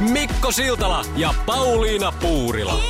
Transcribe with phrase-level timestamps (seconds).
[0.00, 2.80] Mikko Siltala ja Pauliina Puurila.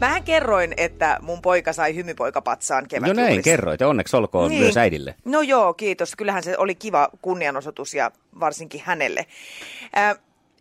[0.00, 3.30] Mähän kerroin, että mun poika sai hymypoikapatsaan No kevätjuhlissa.
[3.30, 3.80] näin, kerroit.
[3.80, 4.62] Ja onneksi olkoon Niin.
[4.62, 5.14] myös äidille.
[5.24, 6.16] No joo, kiitos.
[6.16, 8.10] Kyllähän se oli kiva kunnianosoitus ja
[8.40, 9.26] varsinkin hänelle.
[9.92, 10.16] Ää,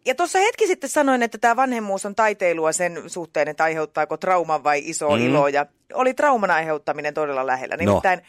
[0.05, 4.63] ja tuossa hetki sitten sanoin, että tämä vanhemmuus on taiteilua sen suhteen, että aiheuttaako trauman
[4.63, 5.25] vai iso mm.
[5.25, 5.47] ilo.
[5.47, 7.77] Ja oli trauman aiheuttaminen todella lähellä.
[7.77, 8.21] Nimittäin,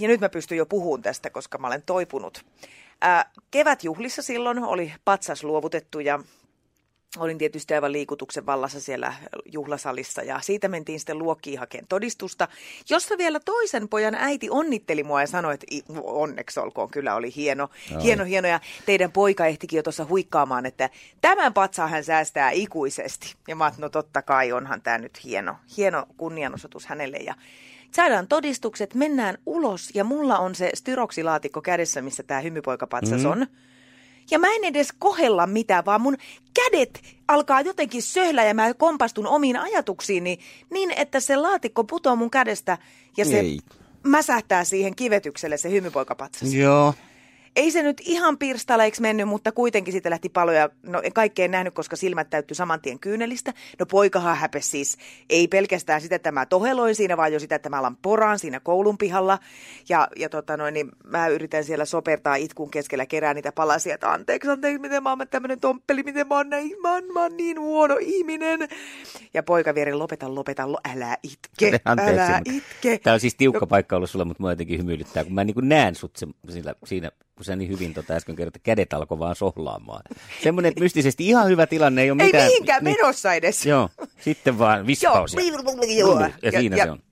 [0.00, 2.44] ja nyt mä pystyn jo puhumaan tästä, koska mä olen toipunut.
[3.00, 6.20] Ää, kevätjuhlissa silloin oli patsas luovutettu ja
[7.18, 9.14] olin tietysti aivan liikutuksen vallassa siellä
[9.52, 12.48] juhlasalissa ja siitä mentiin sitten luokkiin hakemaan todistusta,
[12.90, 15.66] jossa vielä toisen pojan äiti onnitteli mua ja sanoi, että
[16.02, 17.70] onneksi olkoon, kyllä oli hieno,
[18.02, 23.34] hieno, hieno ja teidän poika ehtikin jo tuossa huikkaamaan, että tämän patsaan hän säästää ikuisesti.
[23.48, 27.34] Ja mä no totta kai onhan tämä nyt hieno, hieno kunnianosoitus hänelle ja
[27.96, 33.30] Saadaan todistukset, mennään ulos ja mulla on se styroksilaatikko kädessä, missä tämä hymypoikapatsas mm.
[33.30, 33.46] on.
[34.30, 36.16] Ja mä en edes kohella mitään, vaan mun
[36.54, 40.38] kädet alkaa jotenkin söhlää ja mä kompastun omiin ajatuksiini
[40.70, 42.78] niin, että se laatikko putoo mun kädestä
[43.16, 43.58] ja se Ei.
[44.02, 46.54] mäsähtää siihen kivetykselle se hymypoikapatsas.
[46.54, 46.94] Joo.
[47.56, 50.70] Ei se nyt ihan pirstaleiksi mennyt, mutta kuitenkin siitä lähti paloja.
[50.82, 53.54] No en kaikkea nähnyt, koska silmät täyttyi saman tien kyynelistä.
[53.78, 54.96] No poikahan häpesi siis
[55.30, 58.60] ei pelkästään sitä, että mä toheloin siinä, vaan jo sitä, että mä alan poraan siinä
[58.60, 59.38] koulun pihalla.
[59.88, 64.12] Ja, ja tota noin, niin mä yritän siellä sopertaa itkun keskellä kerää niitä palasia, että
[64.12, 67.36] anteeksi, anteeksi, miten mä oon tämmönen tomppeli, miten mä oon, näin, mä oon, mä oon
[67.36, 68.68] niin huono ihminen.
[69.34, 72.98] Ja poika viereen, lopeta, lopeta, lo, älä itke, Anteeksi, älä itke.
[72.98, 75.54] Tämä on siis tiukka No, paikka ollut sulle, mutta mua jotenkin hymyilyttää, kun mä niin
[75.54, 78.92] kuin näen sut se, sillä, siinä, kun sä niin hyvin tota äsken kerroit, että kädet
[78.92, 80.02] alkoi vaan sohlaamaan.
[80.42, 82.46] Semmoinen, että mystisesti ihan hyvä tilanne, ei ole Ei mitään.
[82.46, 83.66] mihinkään menossa edes.
[83.66, 83.88] Joo,
[84.20, 85.34] sitten vaan vispaus.
[85.34, 85.40] ja-
[85.98, 87.02] Joo, Ja siinä se on.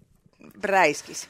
[0.62, 1.28] Räiskis.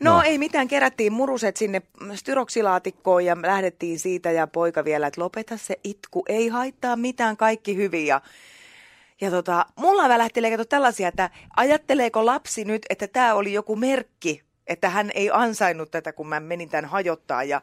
[0.00, 0.16] No, No.
[0.16, 1.82] no ei mitään, kerättiin muruset sinne
[2.14, 7.76] styroksilaatikkoon ja lähdettiin siitä ja poika vielä, että lopeta se itku, ei haittaa mitään, kaikki
[7.76, 8.20] hyvin ja
[9.20, 14.42] ja tota, mulla välähtelee kato tällaisia, että ajatteleeko lapsi nyt, että tämä oli joku merkki,
[14.66, 17.44] että hän ei ansainnut tätä, kun mä menin tämän hajottaa.
[17.44, 17.62] Ja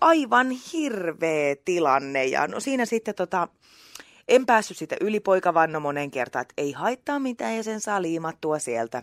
[0.00, 2.24] aivan hirveä tilanne.
[2.24, 3.48] Ja no siinä sitten tota,
[4.28, 8.02] en päässyt sitä yli poika vanno monen kertaan, että ei haittaa mitään ja sen saa
[8.02, 9.02] liimattua sieltä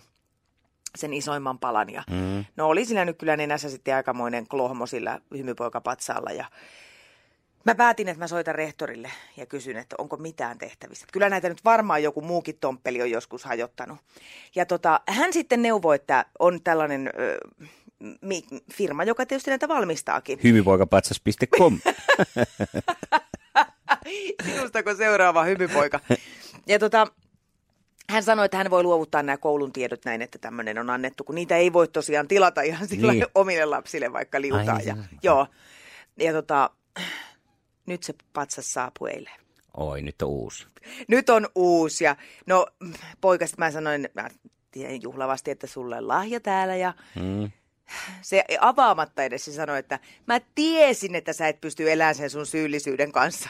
[0.95, 1.89] sen isoimman palan.
[1.89, 2.45] Ja mm.
[2.55, 6.45] No oli sillä nyt kyllä nenässä sitten aikamoinen klohmo sillä hymypoikapatsaalla ja
[7.67, 11.07] Mä päätin, että mä soitan rehtorille ja kysyn, että onko mitään tehtävissä.
[11.13, 13.97] Kyllä näitä nyt varmaan joku muukin tomppeli on joskus hajottanut.
[14.55, 17.37] Ja tota, hän sitten neuvoi, että on tällainen ö,
[18.73, 20.39] firma, joka tietysti näitä valmistaakin.
[20.43, 21.79] Hymypoikapatsas.com.
[24.45, 25.99] Sinustako seuraava hymypoika?
[26.67, 27.07] Ja tota,
[28.09, 31.35] hän sanoi, että hän voi luovuttaa nämä koulun tiedot näin, että tämmöinen on annettu, kun
[31.35, 33.25] niitä ei voi tosiaan tilata ihan sillä Niin.
[33.35, 34.69] omille lapsille, vaikka liutaan.
[34.69, 35.47] Ai, ja, joo.
[36.19, 36.69] Ja tota,
[37.85, 39.33] nyt se patsas saapui eilen.
[39.77, 40.67] Oi, nyt on uusi.
[41.07, 42.15] Nyt on uusi ja
[42.45, 42.67] no
[43.21, 44.29] poikasta mä sanoin, mä
[44.71, 47.51] tiedän juhlavasti, että sulle on lahja täällä ja Mm.
[48.21, 52.45] Se avaamatta edes se sanoi, että mä tiesin, että sä et pysty elämään sen sun
[52.45, 53.49] syyllisyyden kanssa.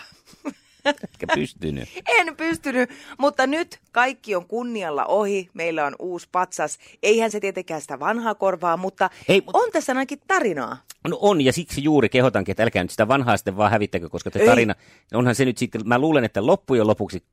[0.86, 1.90] Etkä pystynyt.
[2.08, 5.50] En pystynyt, mutta nyt kaikki on kunnialla ohi.
[5.54, 6.78] Meillä on uusi patsas.
[7.04, 10.78] Eihän se tietenkään sitä vanhaa korvaa, mutta Ei, Ei, mut- on tässä ainakin tarinaa.
[11.08, 14.30] No on, ja siksi juuri kehotankin, että älkää nyt sitä vanhaa sitten vaan hävittäkö, koska
[14.30, 14.46] se Ei.
[14.46, 14.76] tarina,
[15.14, 17.24] onhan se nyt sitten, mä luulen, että loppujen lopuksi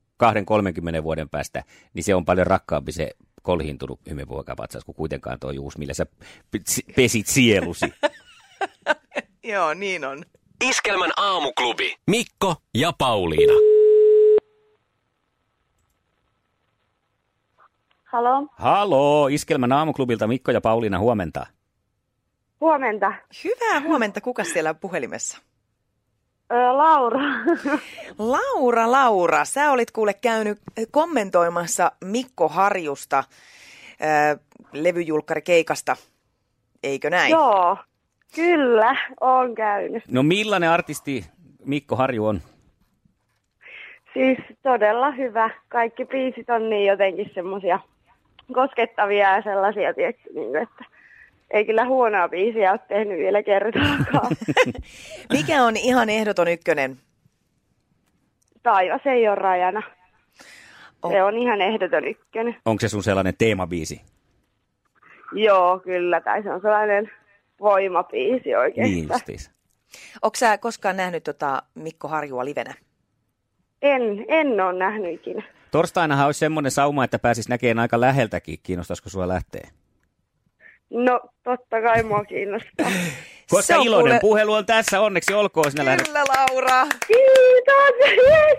[1.01, 3.11] 20-30 vuoden päästä, niin se on paljon rakkaampi se
[3.45, 6.07] kolhiintunut hymypoikapatsas kuin kuitenkaan tuo juus, millä sä
[6.97, 7.87] pesit sielusi.
[9.53, 10.25] Joo, niin on.
[10.65, 11.97] Iskelmän aamuklubi.
[12.07, 13.53] Mikko ja Pauliina.
[18.05, 21.47] Halo, Haloo, Iskelmän aamuklubilta Mikko ja Pauliina, huomenta.
[22.61, 23.13] huomenta.
[23.45, 24.21] Hyvää huomenta.
[24.21, 25.39] Kuka siellä on puhelimessa?
[26.53, 27.21] Ö, Laura.
[28.19, 30.59] Laura, Laura, sä olit kuule käynyt
[30.91, 34.41] kommentoimassa Mikko Harjusta äh,
[34.73, 35.97] levyjulkkarikeikasta,
[36.83, 37.31] eikö näin?
[37.31, 37.77] Joo,
[38.35, 40.03] kyllä, on käynyt.
[40.11, 41.25] No millainen artisti
[41.65, 42.41] Mikko Harju on?
[44.13, 45.51] Siis todella hyvä.
[45.69, 47.81] Kaikki biisit on niin jotenkin semmoisia
[48.53, 50.85] koskettavia ja sellaisia, tietty, niin että
[51.51, 54.37] ei kyllä huonoa biisiä ole tehnyt vielä kertaakaan.
[55.33, 56.99] Mikä on ihan ehdoton ykkönen?
[58.63, 59.83] taivas ei ole rajana.
[61.03, 61.13] Oh.
[61.13, 62.57] Se on ihan ehdoton ykkönen.
[62.65, 64.03] Onko se sun sellainen teemabiisi?
[65.33, 66.21] Joo, kyllä.
[66.21, 67.11] Tai se on sellainen
[67.61, 69.09] voimapiisi Niin oikeastaan.
[69.09, 69.51] justiis.
[70.23, 72.75] Onko sä koskaan nähnyt tota Mikko Harjua livenä?
[73.83, 75.43] En, en ole nähnyt ikinä.
[75.71, 78.59] Torstainahan olisi semmoinen sauma, että pääsis näkemään aika läheltäkin.
[78.63, 79.69] Kiinnostaisiko sua lähteä?
[80.91, 82.87] No, totta kai mua kiinnostaa.
[83.51, 86.07] Koska iloinen kuule- puhelu on tässä, onneksi olkoon sinä lähdet.
[86.07, 86.87] Kyllä, Laura.
[87.07, 88.17] Kiitos!
[88.27, 88.59] Yes!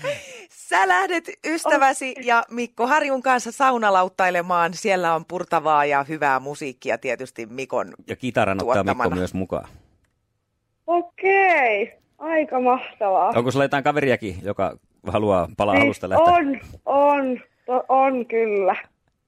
[0.50, 4.74] Sä lähdet ystäväsi ja Mikko Harjun kanssa saunalauttailemaan.
[4.74, 7.92] Siellä on purtavaa ja hyvää musiikkia tietysti Mikon.
[8.06, 9.68] Ja kitaran ottaa Mikko myös mukaan.
[10.86, 13.32] Okei, aika mahtavaa.
[13.36, 14.76] Onko sulla jotain kaveriakin, joka
[15.06, 16.34] haluaa palaa alusta lähteä?
[16.34, 18.76] on, on, to, on kyllä.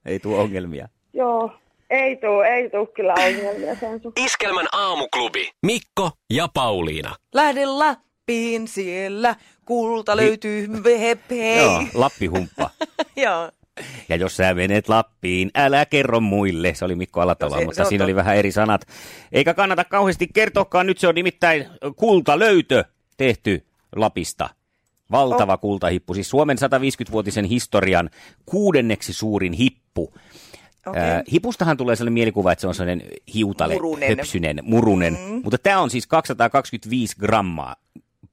[0.09, 0.89] Ei tule ongelmia.
[1.13, 1.53] Joo,
[1.91, 4.27] ei tuu, ei tuu kyllä ongelmia sen suhteen.
[4.27, 5.51] Iskelmän aamuklubi.
[5.67, 7.15] Mikko ja Pauliina.
[7.35, 10.69] Lähde Lappiin siellä, kulta löytyy,
[11.01, 11.59] hep hei.
[11.59, 12.71] Joo, Lappihumppa.
[13.17, 13.51] Joo.
[14.09, 16.75] Ja jos sä menet Lappiin, älä kerro muille.
[16.75, 18.25] Se oli Mikko Alatalo, No se- mutta se on siinä oli totta.
[18.25, 18.81] vähän eri sanat.
[19.33, 21.67] Eikä kannata kauheasti kertoakaan, nyt se on nimittäin
[21.97, 22.85] kultalöytö
[23.17, 23.67] tehty
[23.97, 24.49] Lapista.
[25.11, 25.61] Valtava Oh.
[25.61, 28.11] kultahippu, siis Suomen 150-vuotisen historian
[28.47, 30.15] kuudenneksi suurin hippu.
[30.95, 34.09] Ää, hipustahan tulee sellainen mielikuva, että se on sellainen hiutale, Murunen.
[34.09, 35.13] höpsynen, murunen.
[35.29, 35.41] Mm.
[35.45, 37.77] Mutta tämä on siis 225 grammaa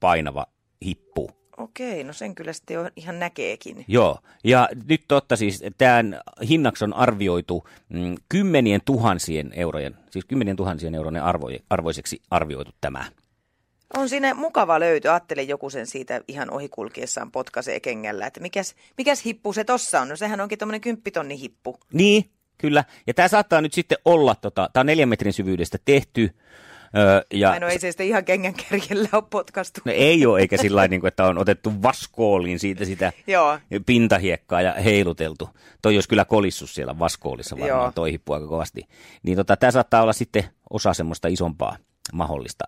[0.00, 0.46] painava
[0.84, 1.30] hippu.
[1.56, 3.84] Okei, no sen kyllä sitten jo ihan näkeekin.
[3.88, 10.56] Joo, ja nyt totta siis, tämän hinnaksi on arvioitu mm, kymmenien tuhansien eurojen, siis kymmenien
[10.56, 13.04] tuhansien eurojen arvo, arvoiseksi arvioitu tämä.
[13.94, 15.10] On siinä mukava löytö.
[15.10, 20.08] Ajattelin joku sen siitä ihan ohikulkiessaan potkaisee kengällä, että mikäs, mikäs hippu se tossa on.
[20.08, 21.78] No sehän onkin tämmöinen kymppitonni hippu.
[21.92, 22.84] Niin, kyllä.
[23.06, 26.30] Ja tämä saattaa nyt sitten olla, tota, tämä on neljän metrin syvyydestä tehty.
[26.96, 27.60] Öö, ja.
[27.60, 29.80] No ei se sitten ihan kengän kärjellä ole potkastu.
[29.84, 33.58] No ei ole, eikä sillä lailla, niin kuin, että on otettu vaskooliin siitä sitä Joo.
[33.86, 35.50] pintahiekkaa ja heiluteltu.
[35.82, 37.92] Toi olisi kyllä kolissut siellä vaskoolissa varmaan Joo.
[37.92, 38.88] toi hippu aika kovasti.
[39.22, 41.76] Niin tota, tämä saattaa olla sitten osa semmoista isompaa
[42.12, 42.64] mahdollista.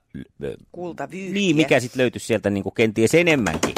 [0.73, 1.35] Kultavyyhtiä.
[1.35, 3.75] Niin, mikä sitten löytyisi sieltä niin kuin kenties enemmänkin.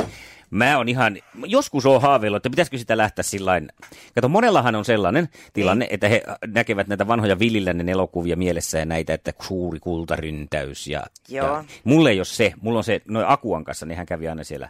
[0.50, 3.68] Mä on ihan, joskus on haaveillut, että pitäisikö sitä lähteä sillain.
[4.14, 9.14] Kato, monellahan on sellainen tilanne, että he näkevät näitä vanhoja Villilännen elokuvia mielessä ja näitä,
[9.14, 10.86] että suuri kultaryntäys.
[10.86, 11.46] Ja, Joo.
[11.46, 14.44] ja mulle ei ole se, mulla on se, noin Akuan kanssa, niin hän kävi aina
[14.44, 14.68] siellä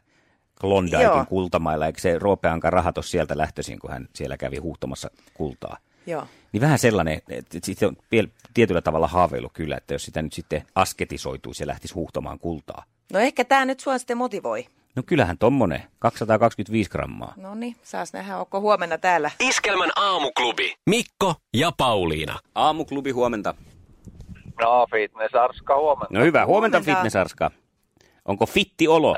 [0.61, 5.77] Klondaikin kultamailla, eikö se Roopeanka rahatos sieltä lähtöisin, kun hän siellä kävi huuhtomassa kultaa.
[6.07, 6.27] Joo.
[6.53, 10.33] Niin vähän sellainen, että sitten on vielä tietyllä tavalla haaveilu kyllä, että jos sitä nyt
[10.33, 12.85] sitten asketisoituisi ja lähtisi huuhtomaan kultaa.
[13.13, 14.67] No ehkä tämä nyt sua sitten motivoi.
[14.97, 17.33] No kyllähän tommonen, 225 grammaa.
[17.37, 19.31] No niin, saas nähdä, onko huomenna täällä.
[19.41, 20.75] Iskelmän aamuklubi.
[20.87, 22.39] Mikko ja Pauliina.
[22.55, 23.55] Aamuklubi huomenta.
[24.61, 26.15] No, fitness Arska huomenta.
[26.19, 26.95] No hyvä, huomenta, Huomenta.
[26.95, 27.51] Fitness Arska.
[28.25, 29.17] Onko fitti olo?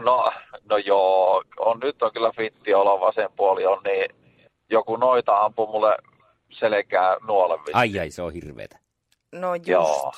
[0.00, 0.32] No,
[0.70, 4.23] no joo, on, nyt on kyllä fitti olo vasen puoli on, niin
[4.70, 5.96] joku noita ampui mulle
[6.50, 7.72] selkää nuolen vitsi.
[7.72, 8.78] Ai ai, se on hirveetä.
[9.32, 9.68] No just.
[9.68, 10.12] Joo.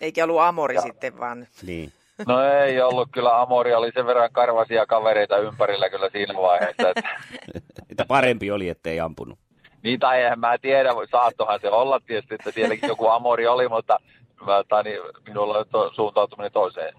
[0.00, 0.82] Eikä ollut amori Joo.
[0.82, 1.46] sitten, vaan...
[1.66, 1.92] Niin.
[2.26, 6.90] No ei ollut kyllä Amori, oli sen verran karvasia kavereita ympärillä kyllä siinä vaiheessa.
[6.90, 7.02] Että,
[7.90, 9.38] Että parempi oli, ettei ampunut.
[9.82, 14.00] niin tai eihän mä tiedä, saattohan se olla tietysti, että sielläkin joku Amori oli, mutta
[14.46, 16.94] mä, tai niin, minulla on to, suuntautuminen toiseen.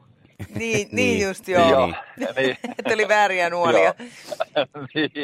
[0.55, 1.27] Niin, niin, Niin.
[1.27, 1.69] just joo.
[1.69, 1.85] Joo,
[2.37, 2.57] niin.
[2.79, 3.93] Että oli vääriä nuolia.
[4.95, 5.21] niin.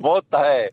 [0.00, 0.70] Mutta hei,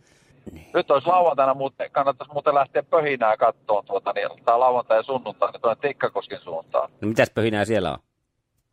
[0.73, 5.51] nyt olisi lauantaina, muuten, kannattaisi muuten lähteä pöhinää kattoon tuota, niin, tai lauantai ja sunnuntai,
[5.51, 6.89] niin tuonne Tikkakosken suuntaan.
[7.01, 7.97] No mitäs pöhinää siellä on?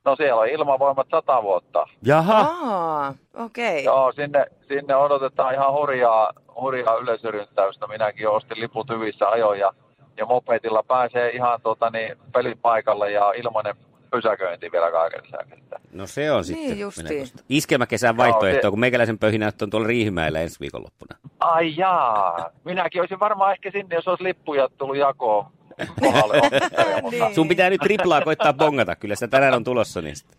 [0.05, 1.87] No siellä on ilmavoimat sata vuotta.
[2.03, 2.41] Jaha.
[2.41, 3.85] Aa, okei.
[3.85, 7.87] Joo, sinne, sinne odotetaan ihan hurjaa, hurjaa yleisöryntäystä.
[7.87, 9.73] Minäkin ostin liput hyvissä ajoin ja,
[10.17, 13.75] ja mopedilla pääsee ihan tuota, niin, pelipaikalle ja ilmainen
[14.11, 15.55] pysäköinti vielä kaiken lisäksi.
[15.93, 16.79] No se on Niin sitten.
[16.79, 17.09] justiin.
[17.09, 17.43] melkoista.
[17.49, 21.17] Iskelmäkesän vaihtoehto, kun meikäläisen pöhinät on tuolla Riihimäellä ensi viikonloppuna.
[21.41, 25.45] Ai jaa, minäkin olisin varmaan ehkä sinne, jos olisi lippuja tullut jakoon
[27.11, 27.35] Niin.
[27.35, 30.37] Sun pitää nyt triplaa koittaa bongata, kyllä sitä tänään on tulossa niistä.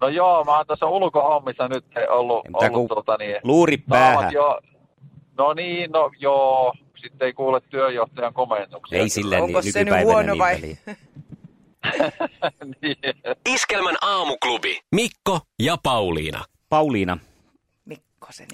[0.00, 3.36] No joo, mä oon tuossa ulkohommissa nyt ollut, ollut tuota niin...
[3.44, 4.32] Luuri päähän.
[4.32, 4.60] Jo,
[5.38, 8.98] no niin, no joo, sitten ei kuule työjohtajan komennuksia.
[8.98, 10.54] Ei sillä Onko niin, se nyt huono niin vai?
[10.54, 10.76] väliä.
[12.82, 12.96] niin.
[13.54, 14.80] Iskelmän aamuklubi.
[14.94, 16.44] Mikko ja Pauliina.
[16.68, 17.18] Pauliina.
[17.84, 18.46] Mikkosen.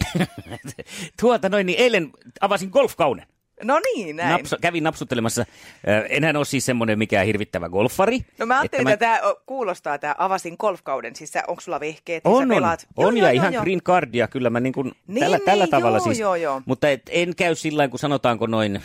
[1.20, 2.10] Tuota noin, niin eilen
[2.40, 3.26] avasin golfkauden.
[3.64, 4.30] No niin, näin.
[4.30, 5.46] Napsu, kävin napsuttelemassa.
[6.08, 8.20] Enhän ole siis semmoinen mikään hirvittävä golfari.
[8.38, 11.16] No mä ajattelin, Että että tämä kuulostaa, tämä avasin golfkauden.
[11.16, 12.86] Siis onko sulla vehkeet, On, sä on, pelaat?
[12.96, 15.44] on Joo, ja joo, ihan joo, green cardia kyllä mä niin kuin Niin, tällä, niin,
[15.46, 16.18] tällä tavalla joo, siis.
[16.18, 16.62] joo, joo.
[16.64, 18.82] Mutta et en käy sillä kun sanotaanko noin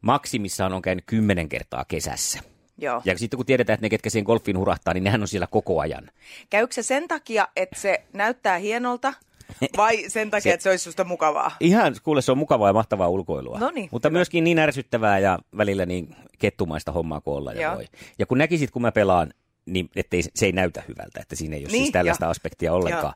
[0.00, 2.40] maksimissaan on käynyt kymmenen kertaa kesässä.
[2.78, 3.02] Joo.
[3.04, 5.80] Ja sitten kun tiedetään, että ne, ketkä siihen golfiin hurahtaa, niin nehän on siellä koko
[5.80, 6.10] ajan.
[6.50, 9.12] Käykö se sen takia, että se näyttää hienolta
[9.76, 11.56] vai sen takia, Se- että se olisi susta mukavaa?
[11.60, 13.58] Ihan, kuule, se on mukavaa ja mahtavaa ulkoilua.
[13.58, 14.18] Noniin, Mutta hyvä.
[14.18, 17.74] myöskin niin ärsyttävää ja välillä niin kettumaista hommaa kuin olla ja Joo.
[17.76, 17.84] voi.
[18.18, 19.32] Ja kun näkisit, kun mä pelaan,
[19.66, 22.30] niin ettei, se ei näytä hyvältä, että siinä ei ole Niin, siis tällaista joo.
[22.30, 23.14] aspektia ollenkaan.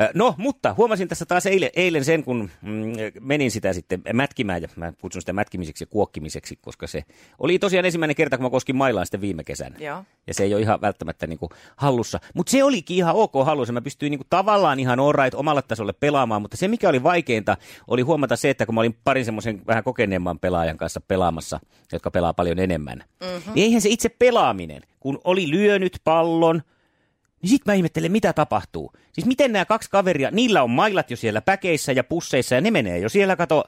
[0.00, 4.62] Ö, No, mutta huomasin tässä taas eilen, eilen sen, kun mm, menin sitä sitten mätkimään,
[4.62, 7.04] ja mä kutsun sitä mätkimiseksi ja kuokkimiseksi, koska se
[7.38, 9.76] oli tosiaan ensimmäinen kerta, kun mä koskin mailaan sitten viime kesänä.
[9.78, 10.04] Joo.
[10.26, 12.20] Ja se ei ole ihan välttämättä niin kuin hallussa.
[12.34, 13.72] Mutta se olikin ihan ok hallussa.
[13.72, 17.56] Mä pystyin niin kuin tavallaan ihan alright omalle tasolle pelaamaan, mutta se mikä oli vaikeinta
[17.88, 21.60] oli huomata se, että kun mä olin parin semmoisen vähän kokeneemman pelaajan kanssa pelaamassa,
[21.92, 23.52] jotka pelaa paljon enemmän, mm-hmm.
[23.54, 26.62] niin eihän se itse pelaaminen, kun oli lyönyt pallon,
[27.42, 28.92] niin sit mä ihmettelen, mitä tapahtuu.
[29.12, 32.70] Siis miten nämä kaksi kaveria, niillä on mailat jo siellä päkeissä ja pusseissa ja ne
[32.70, 33.64] menee jo siellä, kato,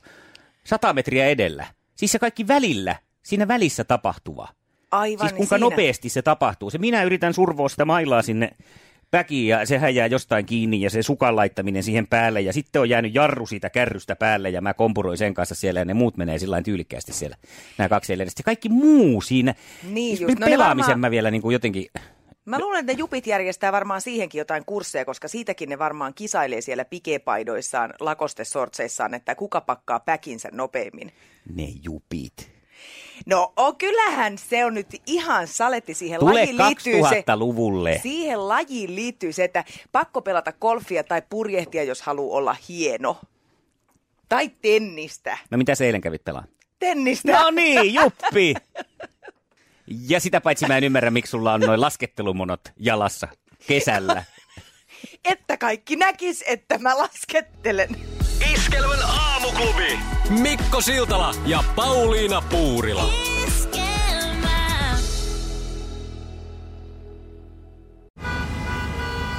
[0.65, 1.67] sata metriä edellä.
[1.95, 4.49] Siis se kaikki välillä, siinä välissä tapahtuva.
[4.91, 5.71] Aivan Siis kuinka siinä.
[5.71, 6.71] nopeasti se tapahtuu.
[6.71, 8.51] Se minä yritän survoa sitä mailaa sinne
[9.11, 12.89] päkiin ja sehän jää jostain kiinni ja se sukan laittaminen siihen päälle ja sitten on
[12.89, 16.39] jäänyt jarru siitä kärrystä päälle ja mä kompuroin sen kanssa siellä ja ne muut menee
[16.39, 17.37] sillä tyylikkäästi siellä.
[17.79, 18.17] Nämä kaksi.
[18.17, 19.55] Sitten kaikki muu siinä.
[19.91, 20.39] Niin Siis just.
[20.39, 21.87] No pelaamisen varmaan- mä vielä niin kuin jotenkin...
[22.45, 26.61] Mä luulen, että ne jupit järjestää varmaan siihenkin jotain kursseja, koska siitäkin ne varmaan kisailee
[26.61, 31.13] siellä pikepaidoissaan, lakostesortseissaan, että kuka pakkaa päkinsä nopeimmin.
[31.55, 32.58] Ne jupit.
[33.27, 38.01] No o, kyllähän se on nyt ihan saletti siihen Tule lajiin liittyy se, 2000-luvulle.
[38.03, 43.17] Siihen lajiin liittyy se, että pakko pelata golfia tai purjehtia, jos haluaa olla hieno.
[44.29, 45.39] Tai tennistä.
[45.51, 46.55] No mitä se eilen kävit pelaamaan?
[46.79, 47.41] Tennistä.
[47.41, 48.55] No niin, juppi!
[49.87, 53.29] Ja sitä paitsi mä en ymmärrä, miksi sulla on noin laskettelumonot jalassa
[53.67, 54.25] kesällä.
[55.25, 57.89] Että kaikki näkis, että mä laskettelen.
[58.55, 58.99] Iskelmän
[59.59, 59.99] aamuklubi.
[60.31, 63.11] Mikko Siltala ja Pauliina Puurila.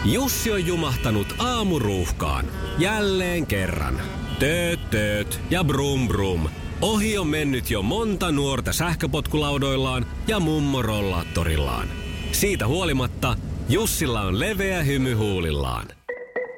[0.05, 2.45] Jussi on jumahtanut aamuruuhkaan.
[2.77, 4.01] Jälleen kerran.
[4.39, 6.49] Tööt, tööt ja brum brum.
[6.81, 11.87] Ohi on mennyt jo monta nuorta sähköpotkulaudoillaan ja mummorollaattorillaan.
[12.31, 13.37] Siitä huolimatta
[13.69, 15.98] Jussilla on leveä hymy huulillaan.